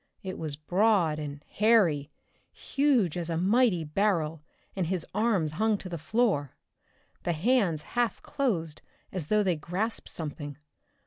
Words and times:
It 0.23 0.39
was 0.39 0.55
broad 0.55 1.19
and 1.19 1.45
hairy, 1.47 2.09
huge 2.51 3.15
as 3.17 3.29
a 3.29 3.37
mighty 3.37 3.83
barrel, 3.83 4.41
and 4.75 4.87
his 4.87 5.05
arms 5.13 5.51
hung 5.51 5.77
to 5.77 5.89
the 5.89 5.99
floor, 5.99 6.55
the 7.21 7.33
hands 7.33 7.83
half 7.93 8.19
closed 8.23 8.81
as 9.11 9.27
though 9.27 9.43
they 9.43 9.55
grasped 9.57 10.09
something. 10.09 10.57